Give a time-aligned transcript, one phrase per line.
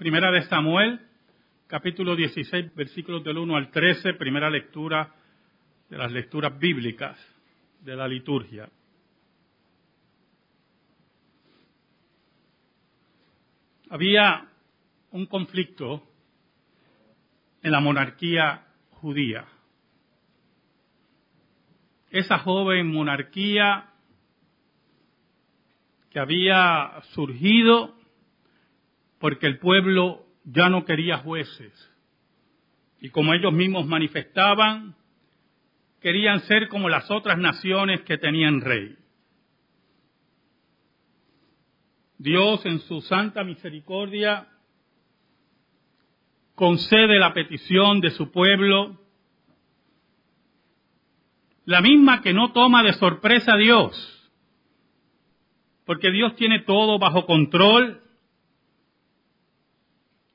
[0.00, 0.98] Primera de Samuel,
[1.66, 5.14] capítulo 16, versículos del 1 al 13, primera lectura
[5.90, 7.18] de las lecturas bíblicas
[7.82, 8.66] de la liturgia.
[13.90, 14.48] Había
[15.10, 16.02] un conflicto
[17.62, 18.68] en la monarquía
[19.02, 19.44] judía.
[22.08, 23.92] Esa joven monarquía
[26.08, 27.99] que había surgido
[29.20, 31.72] porque el pueblo ya no quería jueces.
[33.00, 34.96] Y como ellos mismos manifestaban,
[36.00, 38.96] querían ser como las otras naciones que tenían rey.
[42.16, 44.48] Dios en su santa misericordia
[46.54, 48.98] concede la petición de su pueblo,
[51.66, 54.32] la misma que no toma de sorpresa a Dios,
[55.84, 58.00] porque Dios tiene todo bajo control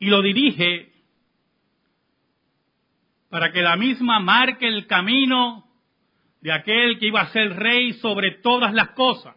[0.06, 0.94] y lo dirige
[3.28, 5.68] para que la misma marque el camino
[6.42, 9.36] de aquel que iba a ser rey sobre todas las cosas.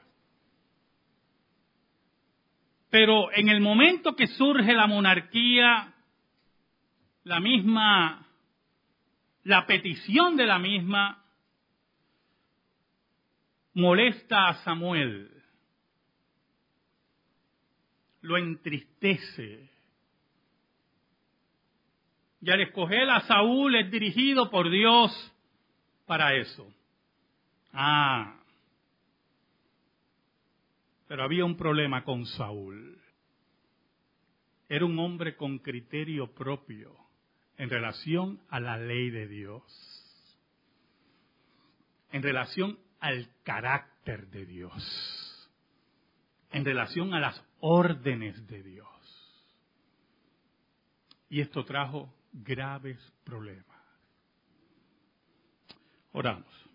[2.91, 5.94] Pero en el momento que surge la monarquía,
[7.25, 8.27] la misma,
[9.44, 11.25] la petición de la misma
[13.72, 15.30] molesta a Samuel,
[18.20, 19.77] lo entristece,
[22.41, 25.11] y al escoger a Saúl es dirigido por Dios
[26.06, 26.72] para eso.
[27.72, 28.41] Ah,
[31.09, 33.00] pero había un problema con Saúl.
[34.69, 36.94] Era un hombre con criterio propio
[37.56, 39.62] en relación a la ley de Dios,
[42.12, 45.50] en relación al carácter de Dios,
[46.53, 48.89] en relación a las órdenes de Dios.
[51.31, 53.67] Y esto trajo graves problemas.
[56.12, 56.69] Oramos.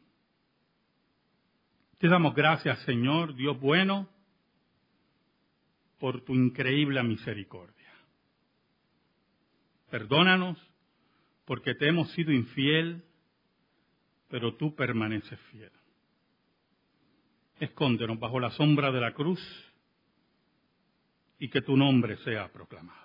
[1.97, 4.09] Te damos gracias, Señor, Dios bueno,
[6.00, 7.91] por tu increíble misericordia.
[9.90, 10.57] Perdónanos
[11.46, 13.03] porque te hemos sido infiel,
[14.28, 15.72] pero tú permaneces fiel.
[17.59, 19.40] Escóndenos bajo la sombra de la cruz
[21.40, 23.03] y que tu nombre sea proclamado.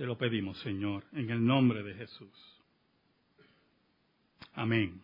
[0.00, 2.62] Te lo pedimos, Señor, en el nombre de Jesús.
[4.54, 5.02] Amén.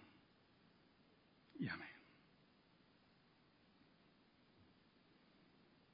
[1.60, 1.88] Y amén.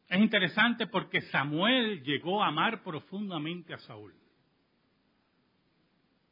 [0.09, 4.15] Es interesante porque Samuel llegó a amar profundamente a Saúl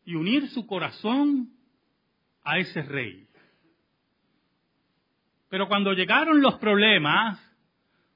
[0.04, 1.52] y unir su corazón
[2.44, 3.26] a ese rey.
[5.48, 7.36] Pero cuando llegaron los problemas,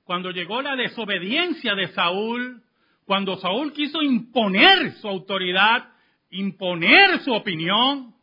[0.04, 2.63] cuando llegó la desobediencia de Saúl,
[3.04, 5.92] cuando Saúl quiso imponer su autoridad,
[6.30, 8.14] imponer su opinión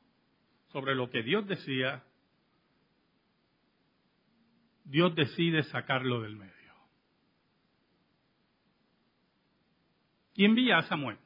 [0.71, 2.03] sobre lo que Dios decía,
[4.85, 6.51] Dios decide sacarlo del medio.
[10.33, 11.17] Y envía a Samuel.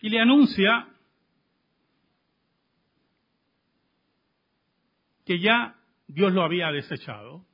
[0.00, 0.88] Y le anuncia
[5.24, 5.74] que ya
[6.06, 7.44] Dios lo había desechado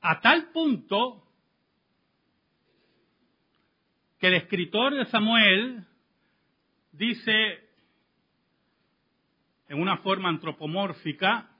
[0.00, 1.26] a tal punto
[4.18, 5.86] que el escritor de Samuel
[6.92, 7.70] dice
[9.68, 11.50] en una forma antropomórfica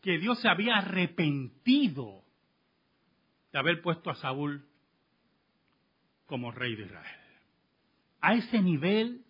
[0.00, 2.24] que Dios se había arrepentido
[3.52, 4.66] de haber puesto a Saúl
[6.26, 7.20] como rey de Israel.
[8.20, 9.24] A ese nivel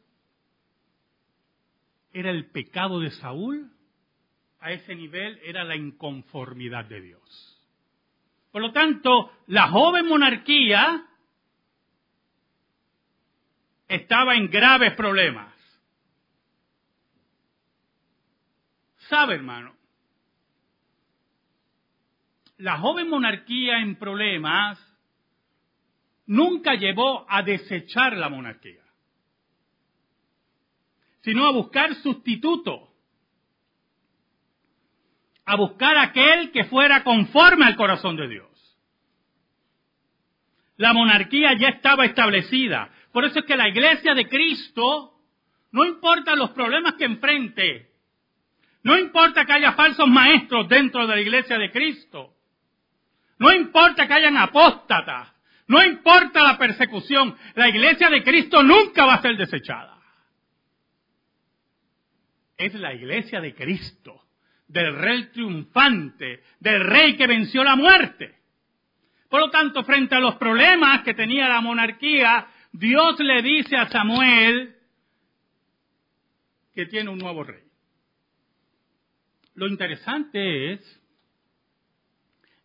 [2.12, 3.72] era el pecado de Saúl
[4.62, 7.58] a ese nivel era la inconformidad de Dios.
[8.52, 11.04] Por lo tanto, la joven monarquía
[13.88, 15.52] estaba en graves problemas.
[19.08, 19.74] ¿Sabe, hermano?
[22.58, 24.78] La joven monarquía en problemas
[26.26, 28.84] nunca llevó a desechar la monarquía,
[31.22, 32.91] sino a buscar sustituto
[35.52, 38.48] a buscar aquel que fuera conforme al corazón de Dios.
[40.78, 42.90] La monarquía ya estaba establecida.
[43.12, 45.12] Por eso es que la iglesia de Cristo,
[45.70, 47.90] no importa los problemas que enfrente,
[48.82, 52.32] no importa que haya falsos maestros dentro de la iglesia de Cristo,
[53.36, 55.34] no importa que hayan apóstatas,
[55.66, 59.98] no importa la persecución, la iglesia de Cristo nunca va a ser desechada.
[62.56, 64.21] Es la iglesia de Cristo
[64.72, 68.34] del rey triunfante, del rey que venció la muerte.
[69.28, 73.88] Por lo tanto, frente a los problemas que tenía la monarquía, Dios le dice a
[73.90, 74.74] Samuel
[76.74, 77.62] que tiene un nuevo rey.
[79.54, 81.00] Lo interesante es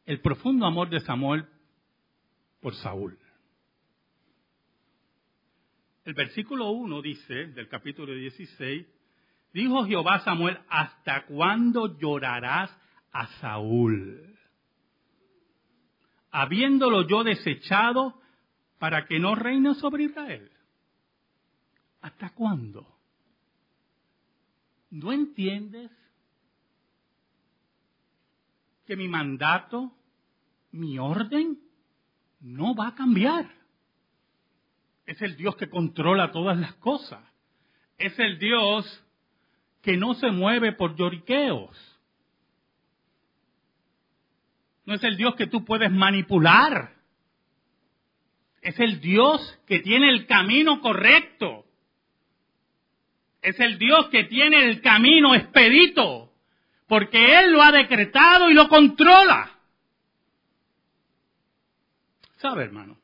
[0.06, 1.46] el profundo amor de Samuel
[2.62, 3.20] por Saúl.
[6.06, 8.88] El versículo 1 dice, del capítulo 16,
[9.58, 12.70] dijo Jehová a Samuel, ¿hasta cuándo llorarás
[13.12, 14.38] a Saúl?
[16.30, 18.22] Habiéndolo yo desechado
[18.78, 20.52] para que no reine sobre Israel.
[22.02, 22.86] ¿Hasta cuándo?
[24.92, 25.90] ¿No entiendes
[28.86, 29.92] que mi mandato,
[30.72, 31.58] mi orden,
[32.42, 33.50] no va a cambiar?
[35.08, 37.24] Es el Dios que controla todas las cosas.
[37.98, 39.04] Es el Dios
[39.88, 41.98] que no se mueve por lloriqueos.
[44.84, 46.92] No es el Dios que tú puedes manipular.
[48.62, 51.64] Es el Dios que tiene el camino correcto.
[53.42, 56.34] Es el Dios que tiene el camino expedito.
[56.88, 59.58] Porque Él lo ha decretado y lo controla.
[62.40, 62.98] ¿Sabe, hermano?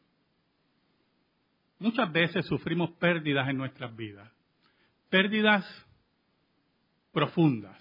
[1.79, 4.29] Muchas veces sufrimos pérdidas en nuestras vidas.
[5.09, 5.82] Pérdidas
[7.13, 7.79] profundas,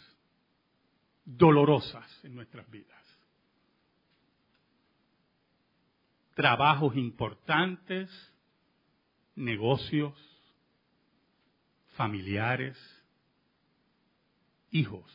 [1.25, 3.03] dolorosas en nuestras vidas.
[6.35, 8.11] Trabajos importantes,
[9.35, 10.15] negocios,
[11.97, 12.79] familiares,
[14.71, 15.11] hijos.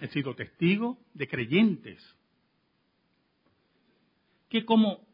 [0.00, 2.16] He sido testigo de creyentes
[4.48, 5.06] que como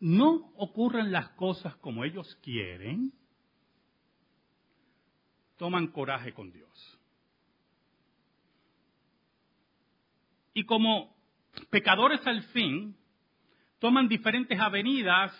[0.00, 3.12] no ocurren las cosas como ellos quieren,
[5.58, 6.98] toman coraje con Dios.
[10.54, 11.14] Y como
[11.70, 12.96] pecadores al fin,
[13.78, 15.32] toman diferentes avenidas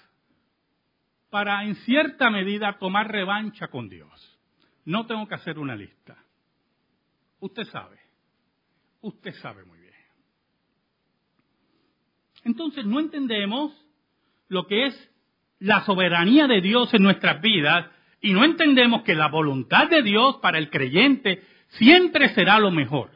[1.30, 4.38] para en cierta medida tomar revancha con Dios.
[4.84, 6.16] No tengo que hacer una lista.
[7.40, 7.98] Usted sabe.
[9.00, 9.94] Usted sabe muy bien.
[12.44, 13.72] Entonces no entendemos
[14.48, 15.10] lo que es
[15.58, 20.36] la soberanía de Dios en nuestras vidas y no entendemos que la voluntad de Dios
[20.36, 23.10] para el creyente siempre será lo mejor.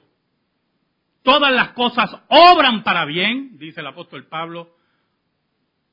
[1.23, 4.77] Todas las cosas obran para bien, dice el apóstol Pablo,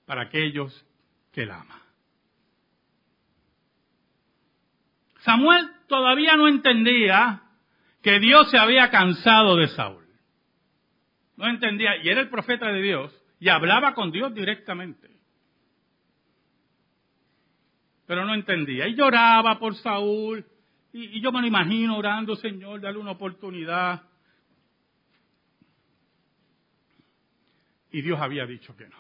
[0.06, 0.86] para aquellos
[1.32, 1.82] que él ama.
[5.20, 7.44] Samuel todavía no entendía
[8.02, 10.06] que Dios se había cansado de Saúl.
[11.36, 15.19] No entendía, y era el profeta de Dios, y hablaba con Dios directamente
[18.10, 18.88] pero no entendía.
[18.88, 20.44] Y lloraba por Saúl.
[20.92, 24.02] Y, yo me lo imagino orando, Señor, dale una oportunidad.
[27.92, 28.98] Y Dios había dicho que no.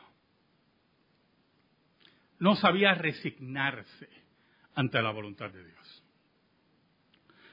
[2.38, 4.10] No sabía resignarse
[4.76, 6.04] ante la voluntad de Dios.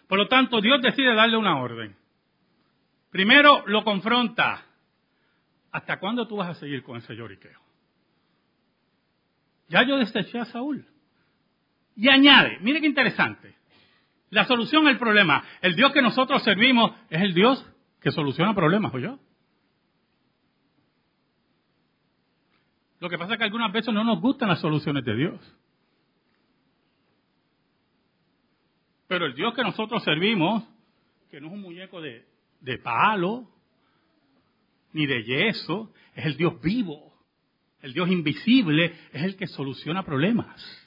[0.08, 1.96] Por lo tanto, Dios decide darle una orden.
[3.08, 4.62] Primero lo confronta.
[5.72, 7.58] ¿Hasta cuándo tú vas a seguir con ese lloriqueo?
[9.68, 10.86] Ya yo deseché a Saúl.
[11.96, 13.56] Y añade, mire qué interesante,
[14.30, 15.42] la solución al problema.
[15.62, 17.66] El Dios que nosotros servimos es el Dios
[18.00, 19.18] que soluciona problemas, ¿o yo?
[23.00, 25.56] Lo que pasa es que algunas veces no nos gustan las soluciones de Dios.
[29.06, 30.64] Pero el Dios que nosotros servimos,
[31.30, 32.26] que no es un muñeco de,
[32.60, 33.48] de palo,
[34.92, 37.14] ni de yeso, es el Dios vivo,
[37.80, 40.85] el Dios invisible, es el que soluciona problemas.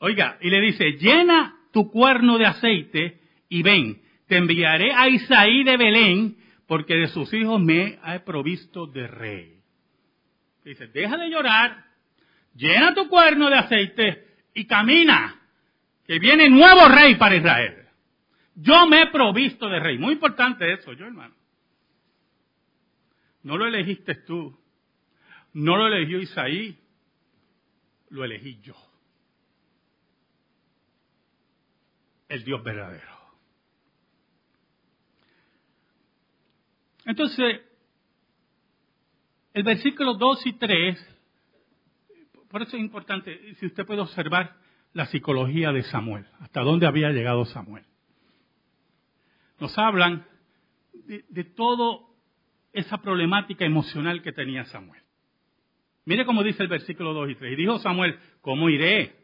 [0.00, 5.64] Oiga, y le dice, llena tu cuerno de aceite y ven, te enviaré a Isaí
[5.64, 6.36] de Belén,
[6.66, 9.60] porque de sus hijos me he provisto de rey.
[10.64, 11.84] Dice, deja de llorar,
[12.54, 15.40] llena tu cuerno de aceite y camina,
[16.06, 17.86] que viene nuevo rey para Israel.
[18.56, 19.98] Yo me he provisto de rey.
[19.98, 21.34] Muy importante eso, yo hermano.
[23.42, 24.58] No lo elegiste tú,
[25.52, 26.76] no lo eligió Isaí,
[28.10, 28.74] lo elegí yo.
[32.28, 33.16] El Dios verdadero.
[37.04, 37.60] Entonces,
[39.54, 41.18] el versículo 2 y 3,
[42.50, 44.56] por eso es importante, si usted puede observar
[44.92, 47.84] la psicología de Samuel, hasta dónde había llegado Samuel.
[49.60, 50.26] Nos hablan
[50.92, 52.00] de, de toda
[52.72, 55.00] esa problemática emocional que tenía Samuel.
[56.04, 57.52] Mire cómo dice el versículo 2 y 3.
[57.52, 59.16] Y dijo Samuel, ¿cómo iré?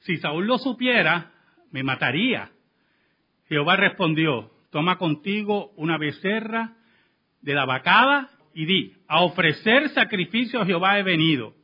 [0.00, 1.31] Si Saúl lo supiera,
[1.72, 2.50] me mataría.
[3.48, 6.76] Jehová respondió, toma contigo una becerra
[7.40, 11.54] de la vacada y di, a ofrecer sacrificio a Jehová he venido.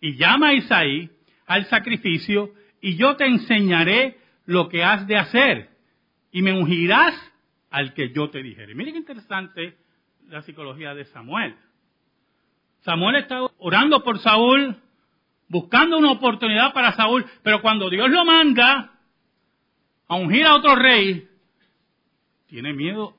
[0.00, 1.10] Y llama a Isaí
[1.46, 5.70] al sacrificio y yo te enseñaré lo que has de hacer
[6.32, 7.14] y me ungirás
[7.70, 8.74] al que yo te dijere.
[8.74, 9.76] Miren qué interesante
[10.28, 11.54] la psicología de Samuel.
[12.80, 14.76] Samuel está orando por Saúl,
[15.48, 18.99] buscando una oportunidad para Saúl, pero cuando Dios lo manda
[20.10, 21.30] a ungir a otro rey,
[22.48, 23.16] tiene miedo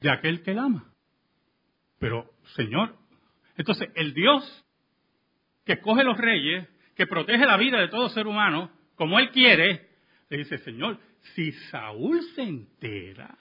[0.00, 0.90] de aquel que él ama.
[1.98, 2.96] Pero, Señor,
[3.58, 4.42] entonces el Dios
[5.66, 9.90] que escoge los reyes, que protege la vida de todo ser humano, como Él quiere,
[10.30, 10.98] le dice, Señor,
[11.34, 13.36] si Saúl se entera,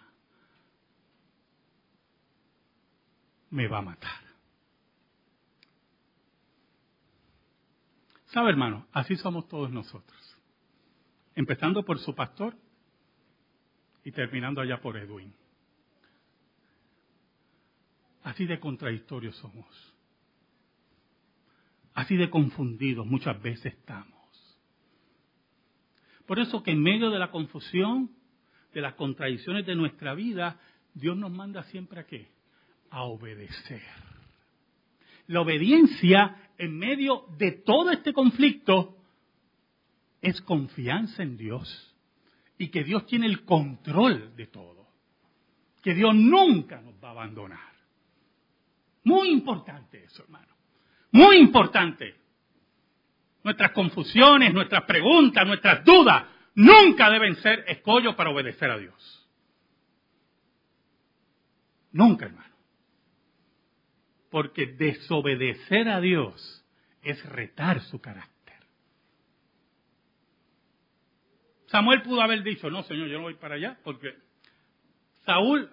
[3.49, 4.21] me va a matar.
[8.25, 8.87] ¿Sabe, hermano?
[8.91, 10.30] Así somos todos nosotros.
[11.41, 12.55] Empezando por su pastor
[14.03, 15.33] y terminando allá por Edwin.
[18.21, 19.65] Así de contradictorios somos.
[21.95, 24.21] Así de confundidos muchas veces estamos.
[26.27, 28.11] Por eso que en medio de la confusión,
[28.71, 30.59] de las contradicciones de nuestra vida,
[30.93, 32.27] Dios nos manda siempre a qué?
[32.91, 33.81] A obedecer.
[35.25, 39.00] La obediencia en medio de todo este conflicto
[40.21, 41.95] es confianza en Dios
[42.57, 44.87] y que Dios tiene el control de todo.
[45.81, 47.71] Que Dios nunca nos va a abandonar.
[49.03, 50.53] Muy importante eso, hermano.
[51.11, 52.15] Muy importante.
[53.43, 59.27] Nuestras confusiones, nuestras preguntas, nuestras dudas nunca deben ser escollo para obedecer a Dios.
[61.91, 62.55] Nunca, hermano.
[64.29, 66.63] Porque desobedecer a Dios
[67.01, 68.30] es retar su carácter.
[71.71, 74.13] Samuel pudo haber dicho, no, Señor, yo no voy para allá porque
[75.25, 75.69] Saúl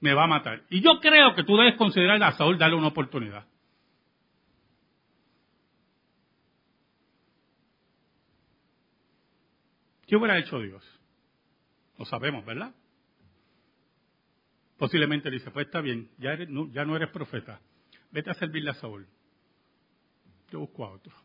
[0.00, 0.62] me va a matar.
[0.70, 3.46] Y yo creo que tú debes considerar a Saúl darle una oportunidad.
[10.06, 10.82] ¿Qué hubiera hecho Dios?
[11.98, 12.74] Lo sabemos, ¿verdad?
[14.78, 17.60] Posiblemente le dice, pues está bien, ya, no, ya no eres profeta,
[18.10, 19.06] vete a servirle a Saúl.
[20.50, 21.23] Yo busco a otro.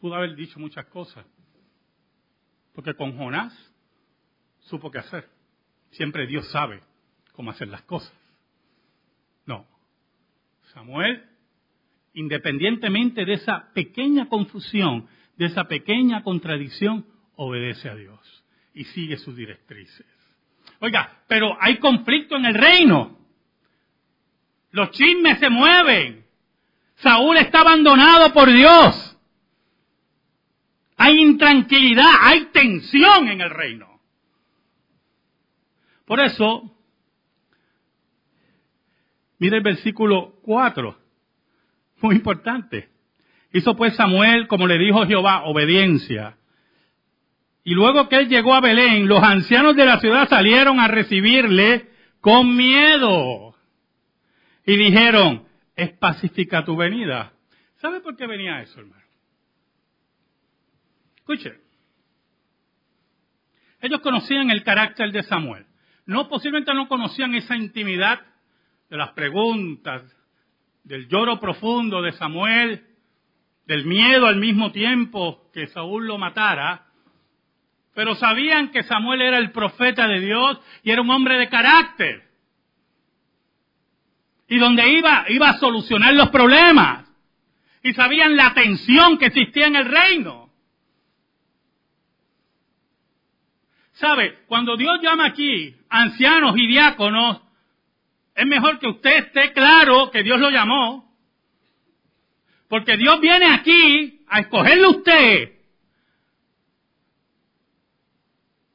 [0.00, 1.24] Pudo haber dicho muchas cosas,
[2.74, 3.52] porque con Jonás
[4.60, 5.28] supo qué hacer.
[5.90, 6.80] Siempre Dios sabe
[7.32, 8.14] cómo hacer las cosas.
[9.46, 9.66] No.
[10.74, 11.24] Samuel,
[12.14, 19.34] independientemente de esa pequeña confusión, de esa pequeña contradicción, obedece a Dios y sigue sus
[19.34, 20.06] directrices.
[20.80, 23.18] Oiga, pero hay conflicto en el reino.
[24.70, 26.24] Los chismes se mueven.
[26.96, 29.07] Saúl está abandonado por Dios.
[31.20, 34.00] Intranquilidad, hay tensión en el reino.
[36.04, 36.74] Por eso,
[39.38, 40.98] mire el versículo 4,
[42.02, 42.88] muy importante.
[43.52, 46.36] Hizo pues Samuel, como le dijo Jehová, obediencia.
[47.64, 51.88] Y luego que él llegó a Belén, los ancianos de la ciudad salieron a recibirle
[52.20, 53.54] con miedo.
[54.64, 57.32] Y dijeron, es pacífica tu venida.
[57.76, 59.07] ¿Sabe por qué venía eso, hermano?
[61.28, 61.60] Escuche.
[63.82, 65.66] Ellos conocían el carácter de Samuel.
[66.06, 68.22] No, posiblemente no conocían esa intimidad
[68.88, 70.02] de las preguntas,
[70.84, 72.82] del lloro profundo de Samuel,
[73.66, 76.86] del miedo al mismo tiempo que Saúl lo matara,
[77.94, 82.26] pero sabían que Samuel era el profeta de Dios y era un hombre de carácter.
[84.48, 87.04] Y donde iba, iba a solucionar los problemas.
[87.82, 90.47] Y sabían la tensión que existía en el reino.
[93.98, 94.44] ¿Sabe?
[94.46, 97.40] Cuando Dios llama aquí ancianos y diáconos,
[98.34, 101.12] es mejor que usted esté claro que Dios lo llamó.
[102.68, 105.52] Porque Dios viene aquí a escogerle a usted.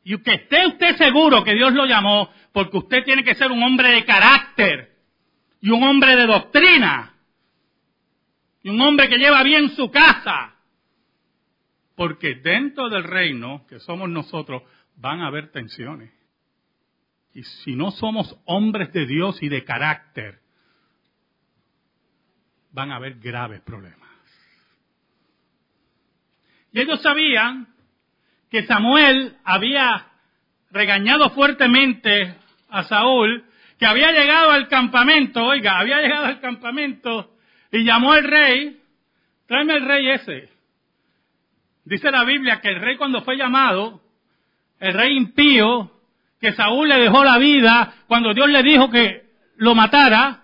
[0.04, 3.64] Y que esté usted seguro que Dios lo llamó, porque usted tiene que ser un
[3.64, 4.98] hombre de carácter
[5.62, 7.14] y un hombre de doctrina
[8.62, 10.56] y un hombre que lleva bien su casa.
[11.96, 14.64] Porque dentro del reino, que somos nosotros,
[14.96, 16.12] van a haber tensiones.
[17.34, 20.40] Y si no somos hombres de Dios y de carácter,
[22.72, 24.10] van a haber graves problemas.
[26.72, 27.68] Y ellos sabían
[28.50, 30.08] que Samuel había
[30.72, 32.36] regañado fuertemente
[32.70, 33.46] a Saúl,
[33.78, 37.36] que había llegado al campamento, oiga, había llegado al campamento
[37.72, 38.82] y llamó al rey,
[39.48, 40.50] tráeme el rey ese.
[41.86, 44.03] Dice la Biblia que el rey cuando fue llamado,
[44.84, 45.90] el rey impío,
[46.42, 50.44] que Saúl le dejó la vida cuando Dios le dijo que lo matara,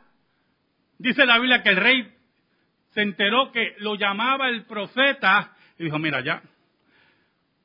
[0.98, 2.16] dice la Biblia que el rey
[2.92, 6.42] se enteró que lo llamaba el profeta y dijo, mira, ya,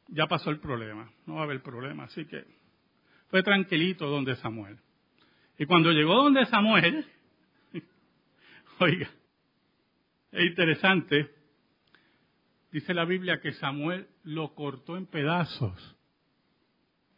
[0.09, 2.45] ya pasó el problema, no va a haber problema, así que
[3.29, 4.77] fue tranquilito donde Samuel.
[5.57, 7.07] Y cuando llegó donde Samuel,
[8.81, 9.09] oiga,
[10.33, 11.31] es interesante,
[12.73, 15.94] dice la Biblia que Samuel lo cortó en pedazos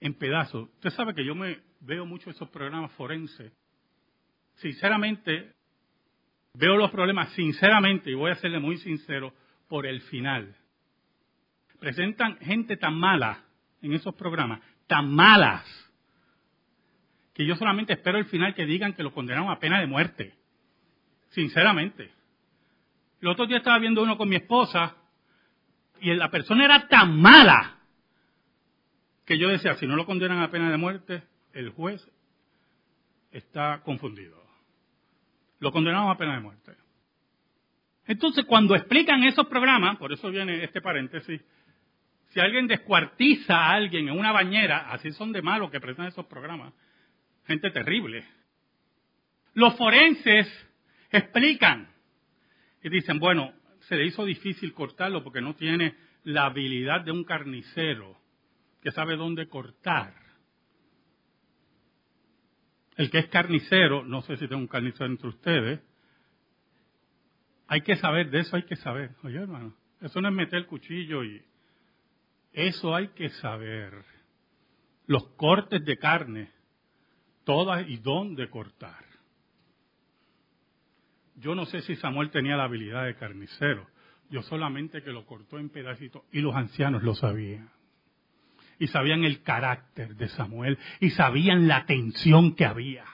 [0.00, 0.68] en pedazos.
[0.74, 3.52] Usted sabe que yo me veo mucho esos programas forenses.
[4.56, 5.52] Sinceramente,
[6.54, 9.32] veo los problemas sinceramente, y voy a serle muy sincero,
[9.68, 10.54] por el final.
[11.80, 13.44] Presentan gente tan mala
[13.82, 15.64] en esos programas, tan malas,
[17.34, 20.34] que yo solamente espero el final que digan que lo condenaron a pena de muerte.
[21.30, 22.10] Sinceramente.
[23.20, 24.96] El otro día estaba viendo uno con mi esposa
[26.00, 27.75] y la persona era tan mala
[29.26, 32.00] que yo decía, si no lo condenan a pena de muerte, el juez
[33.32, 34.40] está confundido.
[35.58, 36.72] Lo condenamos a pena de muerte.
[38.06, 41.42] Entonces, cuando explican esos programas, por eso viene este paréntesis,
[42.28, 46.26] si alguien descuartiza a alguien en una bañera, así son de malos que presentan esos
[46.26, 46.72] programas,
[47.46, 48.24] gente terrible.
[49.54, 50.46] Los forenses
[51.10, 51.88] explican
[52.80, 57.24] y dicen, bueno, se le hizo difícil cortarlo porque no tiene la habilidad de un
[57.24, 58.25] carnicero
[58.80, 60.14] que sabe dónde cortar.
[62.96, 65.80] El que es carnicero, no sé si tengo un carnicero entre ustedes,
[67.68, 69.10] hay que saber, de eso hay que saber.
[69.22, 71.42] Oye, hermano, eso no es meter el cuchillo y
[72.52, 74.04] eso hay que saber.
[75.06, 76.50] Los cortes de carne,
[77.44, 79.04] todas y dónde cortar.
[81.36, 83.86] Yo no sé si Samuel tenía la habilidad de carnicero,
[84.30, 87.75] yo solamente que lo cortó en pedacitos y los ancianos lo sabían
[88.78, 93.04] y sabían el carácter de Samuel y sabían la tensión que había.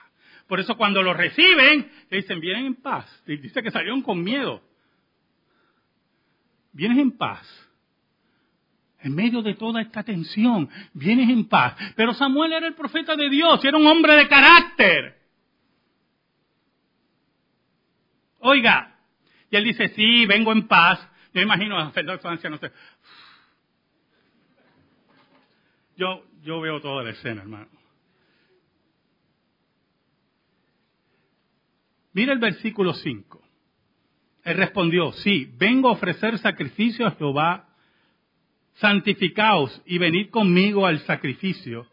[0.47, 3.05] Por eso cuando lo reciben, le dicen, vienen en paz.
[3.25, 4.61] dice que salieron con miedo.
[6.73, 7.47] Vienes en paz.
[8.99, 11.75] En medio de toda esta tensión, vienes en paz.
[11.95, 15.17] Pero Samuel era el profeta de Dios, era un hombre de carácter.
[18.39, 18.95] Oiga,
[19.49, 20.99] y él dice, sí, vengo en paz.
[21.33, 22.59] Yo imagino Fernando anciano,
[25.95, 27.69] Yo, yo veo toda la escena, hermano.
[32.13, 33.41] Mira el versículo 5.
[34.43, 37.69] Él respondió, sí, vengo a ofrecer sacrificio a Jehová,
[38.73, 41.87] santificaos y venid conmigo al sacrificio.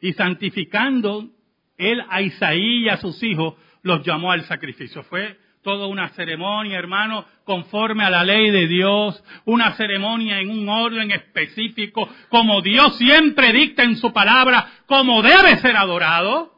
[0.00, 1.30] Y santificando
[1.78, 5.02] él a Isaí y a sus hijos, los llamó al sacrificio.
[5.04, 10.68] Fue toda una ceremonia, hermano, conforme a la ley de Dios, una ceremonia en un
[10.68, 16.54] orden específico, como Dios siempre dicta en su palabra, como debe ser adorado.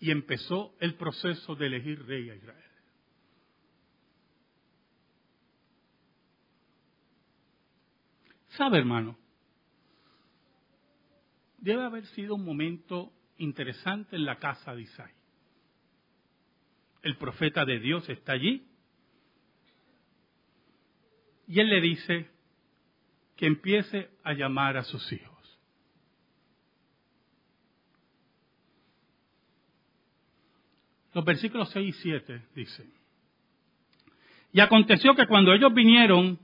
[0.00, 2.64] Y empezó el proceso de elegir rey a Israel.
[8.56, 9.18] ¿Sabe, hermano?
[11.58, 15.23] Debe haber sido un momento interesante en la casa de Isaías
[17.04, 18.66] el profeta de Dios está allí.
[21.46, 22.30] Y él le dice
[23.36, 25.30] que empiece a llamar a sus hijos.
[31.12, 32.92] Los versículos 6 y 7 dicen,
[34.52, 36.38] y aconteció que cuando ellos vinieron,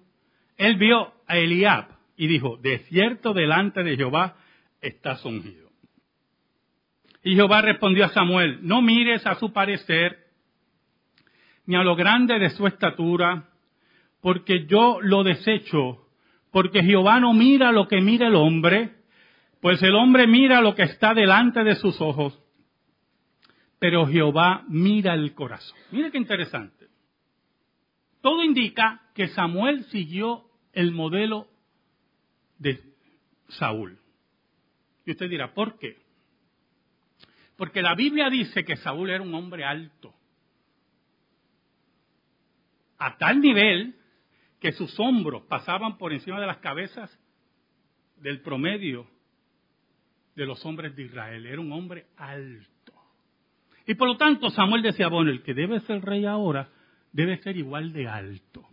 [0.57, 4.37] él vio a Eliab y dijo, de cierto delante de Jehová
[4.81, 5.71] está ungido.
[7.23, 10.20] Y Jehová respondió a Samuel, no mires a su parecer
[11.71, 13.49] ni a lo grande de su estatura,
[14.21, 16.05] porque yo lo desecho,
[16.51, 18.97] porque Jehová no mira lo que mira el hombre,
[19.61, 22.37] pues el hombre mira lo que está delante de sus ojos,
[23.79, 25.79] pero Jehová mira el corazón.
[25.93, 26.89] Mire qué interesante.
[28.21, 31.47] Todo indica que Samuel siguió el modelo
[32.59, 32.81] de
[33.47, 33.97] Saúl.
[35.07, 35.99] Y usted dirá, ¿por qué?
[37.57, 40.17] Porque la Biblia dice que Saúl era un hombre alto
[43.01, 43.97] a tal nivel
[44.61, 47.11] que sus hombros pasaban por encima de las cabezas
[48.19, 49.09] del promedio
[50.37, 51.47] de los hombres de Israel.
[51.47, 52.93] Era un hombre alto.
[53.87, 56.69] Y por lo tanto Samuel decía, bueno, el que debe ser rey ahora
[57.11, 58.69] debe ser igual de alto.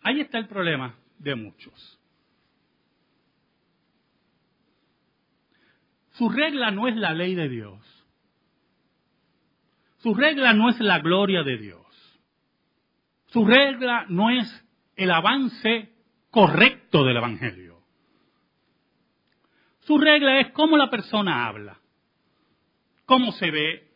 [0.00, 2.00] Ahí está el problema de muchos.
[6.12, 8.01] Su regla no es la ley de Dios.
[10.02, 11.86] Su regla no es la gloria de Dios.
[13.26, 14.64] Su regla no es
[14.96, 15.92] el avance
[16.30, 17.80] correcto del Evangelio.
[19.80, 21.80] Su regla es cómo la persona habla,
[23.06, 23.92] cómo se ve,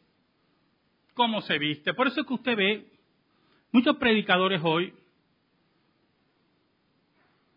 [1.15, 1.93] cómo se viste.
[1.93, 2.93] Por eso es que usted ve
[3.73, 4.95] muchos predicadores hoy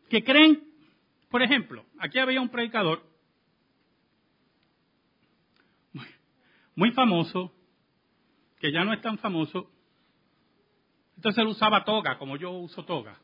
[0.10, 0.64] que creen,
[1.30, 3.04] por ejemplo, aquí había un predicador
[6.76, 7.54] muy famoso,
[8.60, 9.72] que ya no es tan famoso,
[11.15, 13.19] entonces él usaba toga, como yo uso toga.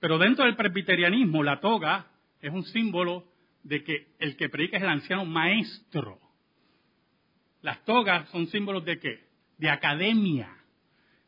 [0.00, 2.06] Pero dentro del presbiterianismo, la toga
[2.40, 3.24] es un símbolo
[3.62, 6.18] de que el que predica es el anciano maestro.
[7.62, 9.24] Las togas son símbolos de qué?
[9.58, 10.56] De academia.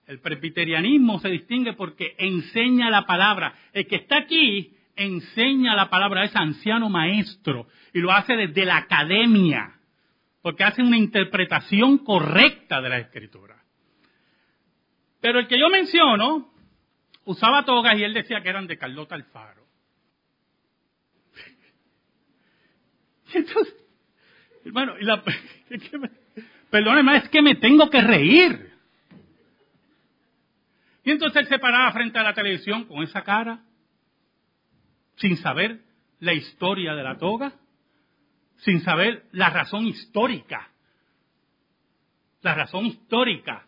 [0.07, 3.55] El presbiterianismo se distingue porque enseña la palabra.
[3.73, 8.77] El que está aquí enseña la palabra, es anciano maestro y lo hace desde la
[8.77, 9.75] academia,
[10.45, 13.57] porque hace una interpretación correcta de la escritura.
[15.23, 16.53] Pero el que yo menciono
[17.25, 19.65] usaba togas y él decía que eran de Carlota Alfaro.
[23.33, 23.75] Y entonces,
[24.67, 25.25] hermano, y la,
[26.71, 28.71] perdóneme, es que me tengo que reír.
[31.05, 33.65] Y entonces él se paraba frente a la televisión con esa cara,
[35.17, 35.81] sin saber
[36.21, 37.55] la historia de la toga,
[38.65, 40.71] sin saber la razón histórica,
[42.41, 43.67] la razón histórica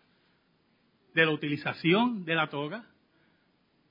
[1.14, 2.84] de la utilización de la toga.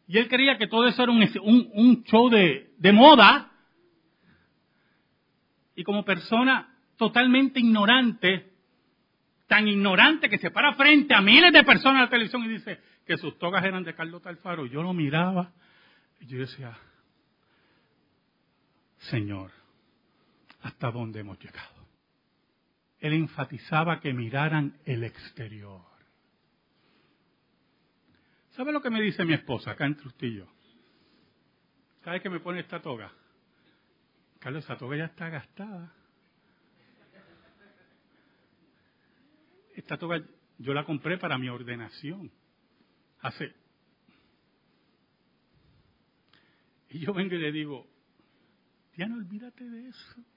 [0.08, 3.52] Y él creía que todo eso era un, show de, de moda.
[5.76, 8.52] Y como persona totalmente ignorante,
[9.48, 12.80] tan ignorante que se para frente a miles de personas en la televisión y dice,
[13.06, 14.66] que sus togas eran de Carlota Alfaro.
[14.66, 15.52] Yo lo miraba
[16.20, 16.76] y yo decía,
[18.98, 19.52] Señor,
[20.66, 21.88] ¿hasta dónde hemos llegado?
[22.98, 25.84] Él enfatizaba que miraran el exterior.
[28.50, 30.48] ¿Sabe lo que me dice mi esposa acá en Trustillo?
[32.04, 33.14] ¿Sabe que me pone esta toga?
[34.40, 35.94] Carlos, esa toga ya está gastada.
[39.76, 40.24] Esta toga
[40.58, 42.32] yo la compré para mi ordenación
[43.20, 43.54] hace.
[46.90, 47.88] Y yo vengo y le digo,
[48.98, 50.35] no olvídate de eso.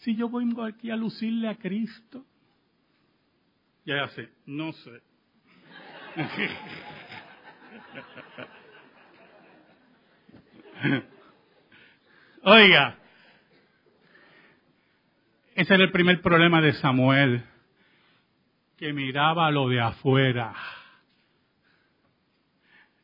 [0.00, 2.26] Si yo vengo aquí a lucirle a Cristo.
[3.84, 5.02] Y ella hace, no sé.
[12.42, 12.98] Oiga,
[15.54, 17.44] ese era el primer problema de Samuel,
[18.78, 20.54] que miraba lo de afuera.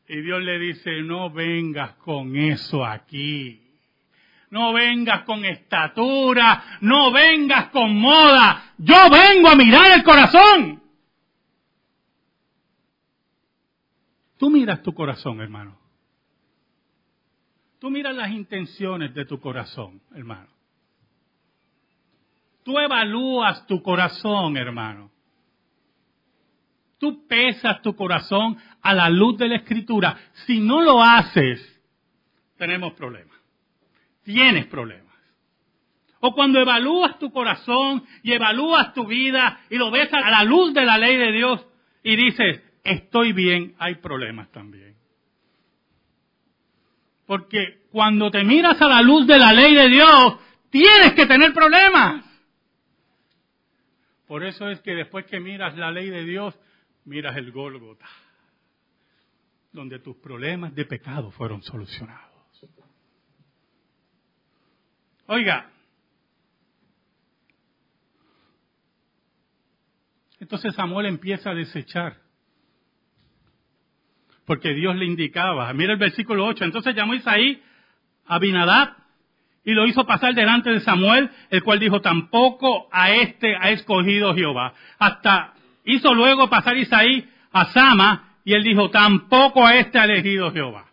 [0.07, 3.66] Y Dios le dice, no vengas con eso aquí.
[4.49, 8.73] No vengas con estatura, no vengas con moda.
[8.77, 10.81] Yo vengo a mirar el corazón.
[14.37, 15.77] Tú miras tu corazón, hermano.
[17.79, 20.47] Tú miras las intenciones de tu corazón, hermano.
[22.63, 25.11] Tú evalúas tu corazón, hermano.
[26.97, 30.17] Tú pesas tu corazón a la luz de la escritura.
[30.45, 31.61] Si no lo haces,
[32.57, 33.36] tenemos problemas.
[34.27, 35.15] Tienes problemas.
[36.19, 40.73] O cuando evalúas tu corazón y evalúas tu vida y lo ves a la luz
[40.73, 41.65] de la ley de Dios
[42.03, 44.97] y dices, estoy bien, hay problemas también.
[47.25, 50.37] Porque cuando te miras a la luz de la ley de Dios,
[50.69, 52.25] tienes que tener problemas.
[54.27, 56.53] Por eso es que después que miras la ley de Dios,
[57.05, 58.09] miras el Gólgota,
[59.71, 62.36] donde tus problemas de pecado fueron solucionados.
[65.27, 65.69] Oiga,
[70.39, 72.17] entonces Samuel empieza a desechar,
[74.45, 77.61] porque Dios le indicaba, mira el versículo 8, entonces llamó Isaí
[78.25, 78.95] a Abinadab
[79.63, 84.33] y lo hizo pasar delante de Samuel, el cual dijo, tampoco a este ha escogido
[84.33, 84.73] Jehová.
[84.97, 85.53] Hasta
[85.89, 90.91] Hizo luego pasar Isaí a Sama y él dijo, tampoco a este ha elegido Jehová.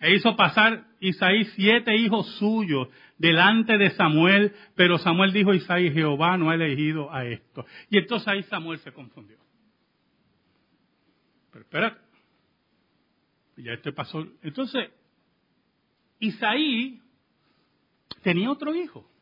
[0.00, 2.88] E hizo pasar Isaí siete hijos suyos
[3.18, 7.66] delante de Samuel, pero Samuel dijo, Isaí, Jehová no ha elegido a esto.
[7.90, 9.38] Y entonces ahí Samuel se confundió.
[11.50, 11.98] Pero espera,
[13.56, 14.26] ya este pasó.
[14.42, 14.90] Entonces,
[16.18, 17.00] Isaí
[18.22, 19.12] tenía otro hijo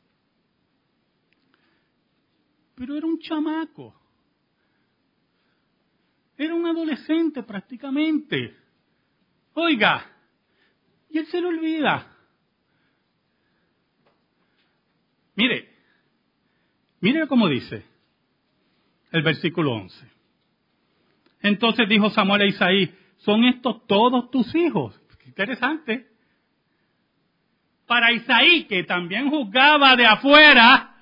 [2.80, 3.94] pero era un chamaco.
[6.34, 8.56] Era un adolescente prácticamente.
[9.52, 10.10] Oiga,
[11.10, 12.06] y él se lo olvida.
[15.34, 15.68] Mire,
[17.00, 17.84] mire cómo dice
[19.12, 20.10] el versículo 11.
[21.42, 25.00] Entonces dijo Samuel a Isaí, ¿son estos todos tus hijos?
[25.26, 26.06] interesante.
[27.86, 30.94] Para Isaí, que también juzgaba de afuera,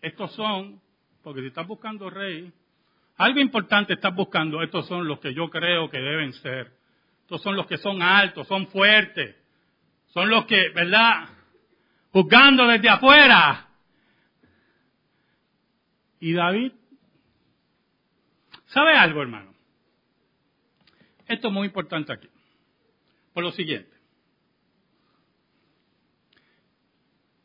[0.00, 0.80] estos son,
[1.22, 2.52] porque si estás buscando rey,
[3.16, 6.72] algo importante estás buscando, estos son los que yo creo que deben ser.
[7.32, 9.34] Estos son los que son altos, son fuertes,
[10.08, 11.30] son los que, ¿verdad?
[12.10, 13.70] Juzgando desde afuera.
[16.20, 16.72] Y David,
[18.66, 19.54] ¿sabe algo, hermano?
[21.26, 22.28] Esto es muy importante aquí.
[23.32, 23.96] Por lo siguiente.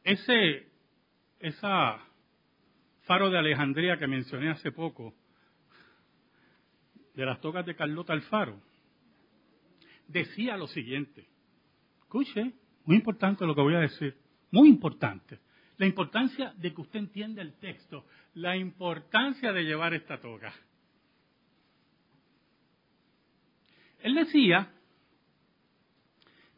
[0.03, 0.67] Ese,
[1.39, 1.97] esa
[3.03, 5.15] faro de Alejandría que mencioné hace poco,
[7.15, 8.66] de las tocas de Carlota Alfaro,
[10.07, 11.27] decía lo siguiente.
[12.01, 12.53] Escuche,
[12.85, 14.17] muy importante lo que voy a decir,
[14.51, 15.39] muy importante.
[15.77, 20.53] La importancia de que usted entienda el texto, la importancia de llevar esta toga.
[23.99, 24.71] Él decía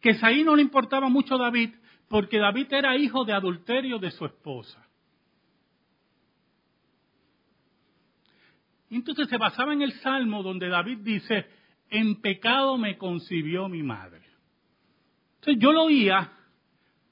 [0.01, 1.73] que Saí no le importaba mucho a David
[2.07, 4.85] porque David era hijo de adulterio de su esposa.
[8.89, 11.47] Entonces se basaba en el Salmo donde David dice,
[11.89, 14.21] en pecado me concibió mi madre.
[15.36, 16.32] Entonces yo lo oía,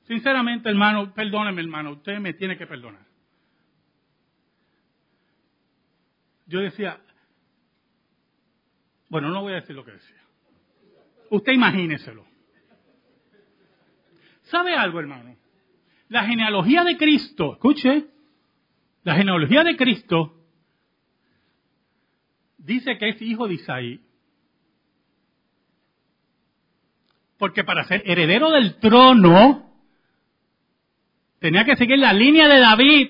[0.08, 3.06] sinceramente hermano, perdóneme hermano, usted me tiene que perdonar.
[6.46, 7.02] Yo decía,
[9.10, 10.22] bueno, no voy a decir lo que decía.
[11.30, 12.26] Usted imagíneselo.
[14.44, 15.36] ¿Sabe algo, hermano?
[16.08, 18.08] La genealogía de Cristo, escuche,
[19.04, 20.38] la genealogía de Cristo
[22.58, 24.07] dice que es hijo de Isaí.
[27.38, 29.72] Porque para ser heredero del trono,
[31.40, 33.10] tenía que seguir la línea de David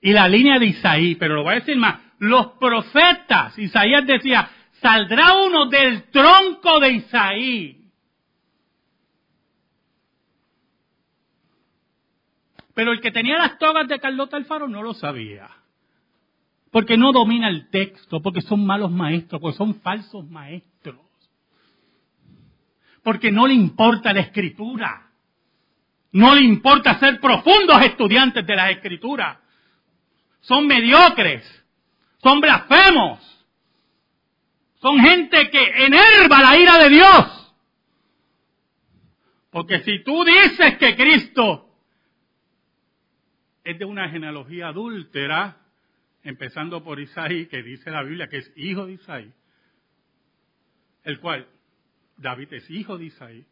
[0.00, 1.14] y la línea de Isaí.
[1.14, 4.48] Pero lo voy a decir más, los profetas, Isaías decía,
[4.80, 7.84] saldrá uno del tronco de Isaí.
[12.74, 15.48] Pero el que tenía las togas de Carlota Alfaro no lo sabía.
[16.70, 20.73] Porque no domina el texto, porque son malos maestros, porque son falsos maestros.
[23.04, 25.10] Porque no le importa la escritura.
[26.10, 29.40] No le importa ser profundos estudiantes de la escritura.
[30.40, 31.44] Son mediocres.
[32.22, 33.20] Son blasfemos.
[34.76, 37.54] Son gente que enerva la ira de Dios.
[39.50, 41.68] Porque si tú dices que Cristo
[43.62, 45.58] es de una genealogía adúltera,
[46.22, 49.32] empezando por Isaí, que dice la Biblia que es hijo de Isaí,
[51.04, 51.46] el cual
[52.16, 53.44] David es hijo de Isaí,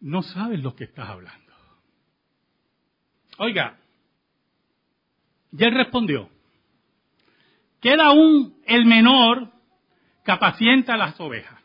[0.00, 1.52] no sabes lo que estás hablando.
[3.38, 3.78] Oiga,
[5.52, 6.28] y él respondió,
[7.80, 9.50] queda aún el menor
[10.24, 11.60] que apacienta las ovejas.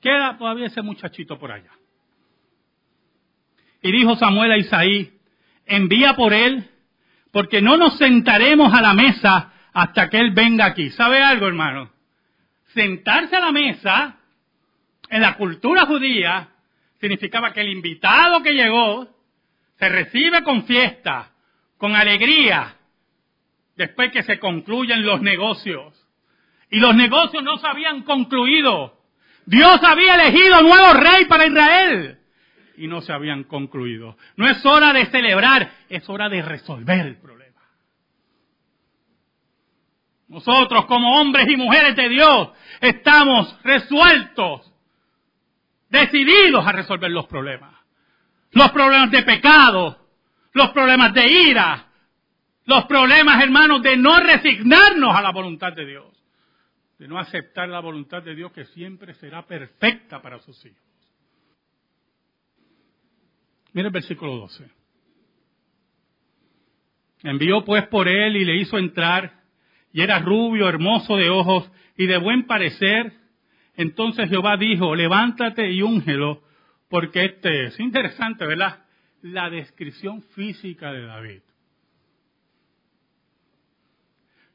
[0.00, 1.72] Queda todavía ese muchachito por allá.
[3.82, 5.18] Y dijo Samuel a Isaí,
[5.64, 6.70] envía por él
[7.30, 10.88] porque no nos sentaremos a la mesa hasta que Él venga aquí.
[10.90, 11.90] ¿Sabe algo, hermano?
[12.68, 14.16] Sentarse a la mesa
[15.10, 16.48] en la cultura judía
[17.00, 19.08] significaba que el invitado que llegó
[19.78, 21.32] se recibe con fiesta,
[21.76, 22.76] con alegría,
[23.76, 25.94] después que se concluyen los negocios.
[26.70, 29.00] Y los negocios no se habían concluido.
[29.44, 32.18] Dios había elegido nuevo rey para Israel
[32.76, 34.16] y no se habían concluido.
[34.36, 37.36] No es hora de celebrar, es hora de resolver el problema.
[40.28, 42.48] Nosotros como hombres y mujeres de Dios
[42.80, 44.72] estamos resueltos,
[45.96, 47.74] decididos a resolver los problemas.
[48.52, 50.08] Los problemas de pecado,
[50.52, 51.86] los problemas de ira,
[52.64, 56.06] los problemas, hermanos, de no resignarnos a la voluntad de Dios,
[56.98, 60.82] de no aceptar la voluntad de Dios que siempre será perfecta para sus hijos.
[63.72, 64.70] Mira el versículo 12.
[67.22, 69.42] Envió pues por él y le hizo entrar,
[69.92, 73.12] y era rubio, hermoso de ojos y de buen parecer.
[73.76, 76.42] Entonces Jehová dijo, levántate y úngelo,
[76.88, 78.84] porque este es interesante, ¿verdad?
[79.22, 81.42] La descripción física de David.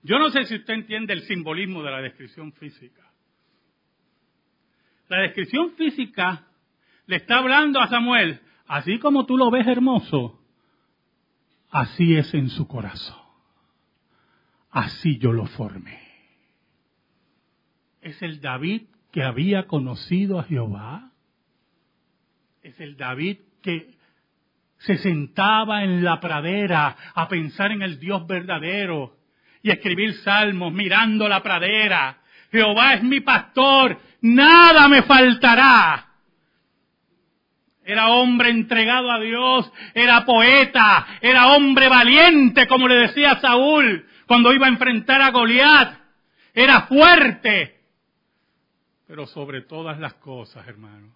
[0.03, 3.03] Yo no sé si usted entiende el simbolismo de la descripción física.
[5.09, 6.47] La descripción física
[7.05, 10.39] le está hablando a Samuel Así como tú lo ves hermoso,
[11.71, 13.19] así es en su corazón.
[14.69, 15.99] Así yo lo formé.
[17.99, 21.11] Es el David que había conocido a Jehová.
[22.61, 23.95] Es el David que
[24.79, 29.15] se sentaba en la pradera a pensar en el Dios verdadero
[29.61, 32.21] y escribir salmos mirando la pradera,
[32.51, 36.07] Jehová es mi pastor, nada me faltará.
[37.83, 44.53] Era hombre entregado a Dios, era poeta, era hombre valiente, como le decía Saúl cuando
[44.53, 45.97] iba a enfrentar a Goliat.
[46.53, 47.80] Era fuerte.
[49.11, 51.13] Pero sobre todas las cosas, hermano,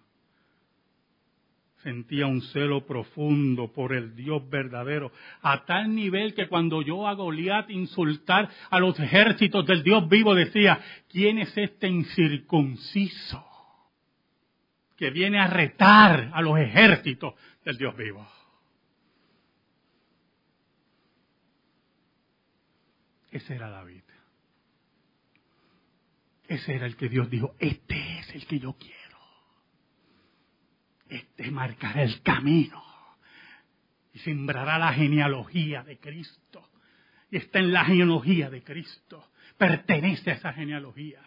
[1.82, 7.14] sentía un celo profundo por el Dios verdadero, a tal nivel que cuando yo a
[7.14, 10.78] Goliat insultar a los ejércitos del Dios vivo decía,
[11.08, 13.42] ¿quién es este incircunciso
[14.98, 17.32] que viene a retar a los ejércitos
[17.64, 18.28] del Dios vivo?
[23.30, 24.05] Ese era David.
[26.48, 29.06] Ese era el que Dios dijo, este es el que yo quiero
[31.08, 32.82] este marcará el camino
[34.12, 36.68] y sembrará la genealogía de Cristo.
[37.30, 39.30] Y está en la genealogía de Cristo.
[39.58, 41.22] Pertenece a esa genealogía.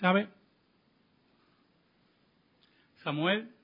[0.00, 0.28] ¿Sabe?
[3.02, 3.54] Samuel,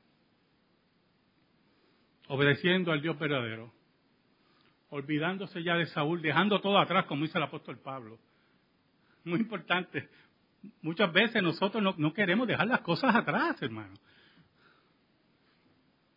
[2.28, 3.72] obedeciendo al Dios verdadero,
[4.90, 8.18] olvidándose ya de Saúl, dejando todo atrás, como dice el apóstol Pablo.
[9.24, 10.08] Muy importante,
[10.82, 13.94] Muchas veces nosotros no, queremos dejar las cosas atrás, hermano.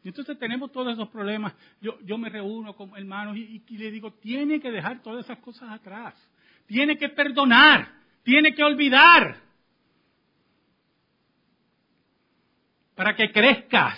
[0.04, 1.54] Y entonces tenemos todos esos problemas.
[1.80, 5.38] Yo, yo me reúno con hermanos y, y, le digo, tiene que dejar todas esas
[5.38, 6.14] cosas atrás.
[6.66, 7.90] Tiene que perdonar.
[8.24, 9.38] Tiene que olvidar.
[12.96, 13.98] Para que crezcas.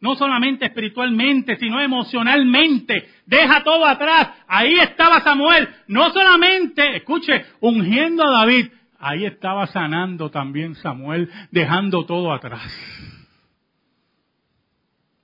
[0.00, 3.08] No solamente espiritualmente, sino emocionalmente.
[3.26, 4.30] Deja todo atrás.
[4.48, 5.68] Ahí estaba Samuel.
[5.88, 8.68] No solamente, escuche, ungiendo a David,
[9.02, 12.70] Ahí estaba sanando también Samuel, dejando todo atrás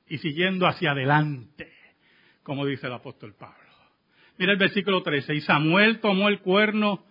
[0.08, 1.70] y siguiendo hacia adelante,
[2.42, 3.56] como dice el apóstol Pablo.
[4.38, 7.04] Mira el versículo 13, y Samuel tomó el cuerno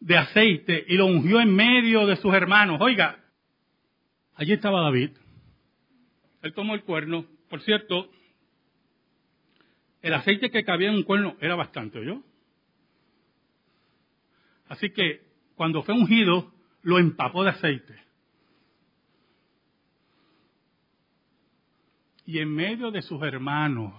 [0.00, 2.78] de aceite y lo ungió en medio de sus hermanos.
[2.80, 3.18] Oiga,
[4.34, 5.10] allí estaba David.
[6.42, 7.24] Él tomó el cuerno.
[7.48, 8.10] Por cierto,
[10.02, 12.22] el aceite que cabía en un cuerno era bastante, ¿oyó?
[14.68, 15.22] Así que
[15.56, 17.94] cuando fue ungido, lo empapó de aceite.
[22.26, 23.94] Y en medio de sus hermanos,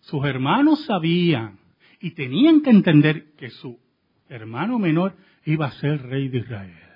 [0.00, 1.58] sus hermanos sabían
[2.00, 3.78] y tenían que entender que su
[4.28, 5.14] hermano menor
[5.44, 6.88] iba a ser rey de Israel.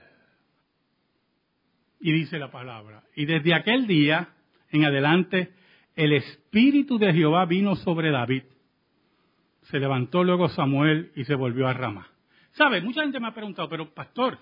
[2.00, 4.34] Y dice la palabra, y desde aquel día
[4.72, 5.52] en adelante
[5.94, 8.44] el espíritu de Jehová vino sobre David.
[9.62, 12.08] Se levantó luego Samuel y se volvió a Ramá.
[12.52, 12.80] ¿Sabe?
[12.80, 14.38] Mucha gente me ha preguntado, pero pastor,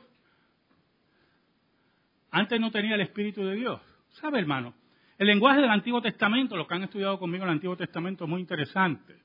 [2.31, 3.81] antes no tenía el Espíritu de Dios.
[4.21, 4.75] ¿Sabe, hermano?
[5.19, 8.40] El lenguaje del Antiguo Testamento, los que han estudiado conmigo el Antiguo Testamento, es muy
[8.40, 9.16] interesante.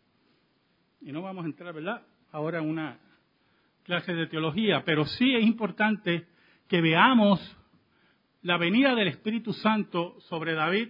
[1.02, 2.02] Y no vamos a entrar, ¿verdad?
[2.32, 3.00] Ahora en una
[3.84, 6.28] clase de teología, pero sí es importante
[6.68, 7.39] que veamos
[8.46, 10.90] la venida del Espíritu Santo sobre David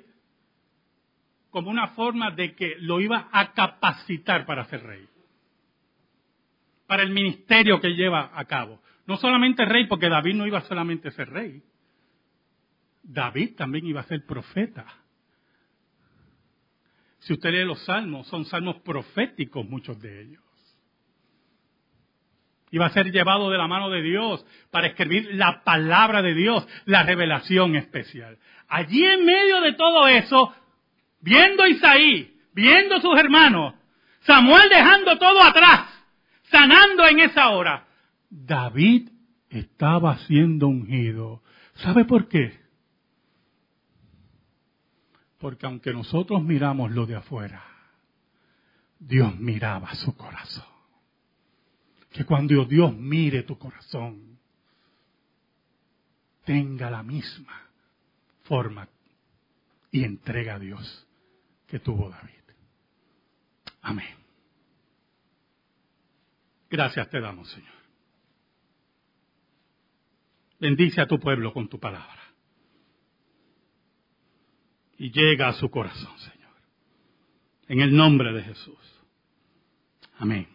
[1.50, 5.08] como una forma de que lo iba a capacitar para ser rey
[6.86, 8.80] para el ministerio que lleva a cabo.
[9.08, 11.64] No solamente rey, porque David no iba solamente a ser rey.
[13.02, 14.86] David también iba a ser profeta.
[17.20, 20.45] Si usted lee los salmos, son salmos proféticos muchos de ellos.
[22.72, 26.68] Iba a ser llevado de la mano de Dios para escribir la palabra de Dios,
[26.86, 28.38] la revelación especial.
[28.68, 30.54] Allí en medio de todo eso,
[31.22, 33.76] viendo Isaí, viendo a sus hermanos,
[34.22, 35.88] Samuel dejando todo atrás,
[36.44, 37.86] sanando en esa hora.
[38.30, 39.10] David
[39.50, 41.44] estaba siendo ungido.
[41.76, 42.60] ¿Sabe por qué?
[45.38, 47.64] Porque aunque nosotros miramos lo de afuera,
[49.00, 50.75] Dios miraba su corazón.
[52.16, 54.40] Que cuando Dios mire tu corazón,
[56.46, 57.70] tenga la misma
[58.44, 58.88] forma
[59.92, 61.06] y entrega a Dios
[61.68, 62.32] que tuvo David.
[63.82, 64.16] Amén.
[66.70, 67.76] Gracias te damos, Señor.
[70.58, 72.24] Bendice a tu pueblo con tu palabra.
[74.98, 76.56] Y llega a su corazón, Señor.
[77.68, 79.04] En el nombre de Jesús.
[80.18, 80.55] Amén.